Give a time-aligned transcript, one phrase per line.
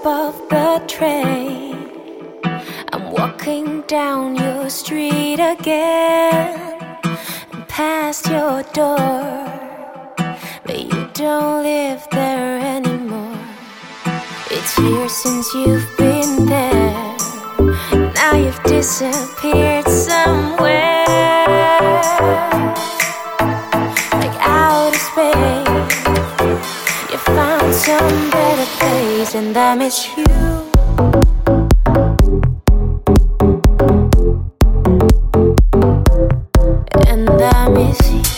[0.00, 1.90] of off the train.
[2.92, 6.80] I'm walking down your street again
[7.52, 9.44] and past your door.
[10.64, 13.38] But you don't live there anymore.
[14.50, 17.16] It's years since you've been there.
[18.14, 21.08] Now you've disappeared somewhere.
[27.72, 30.24] Some better place, and I miss you.
[37.06, 38.37] And I miss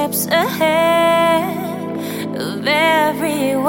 [0.00, 1.98] Steps ahead
[2.34, 3.66] of everyone.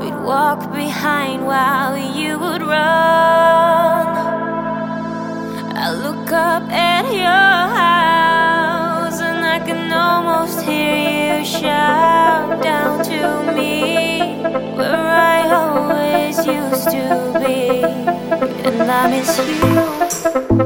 [0.00, 4.06] We'd walk behind while you would run.
[5.84, 13.52] I look up at your house and I can almost hear you shout down to
[13.54, 14.42] me
[14.76, 17.04] where I always used to
[17.42, 17.82] be.
[18.68, 20.63] And I miss you.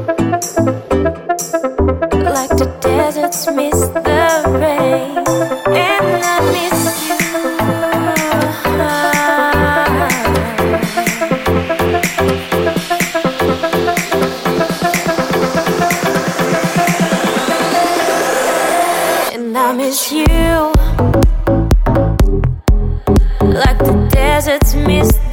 [24.39, 25.28] as it's missed